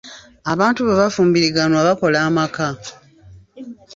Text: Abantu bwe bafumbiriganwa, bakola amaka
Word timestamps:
Abantu 0.53 0.79
bwe 0.81 0.95
bafumbiriganwa, 1.01 1.87
bakola 1.87 2.17
amaka 2.27 2.67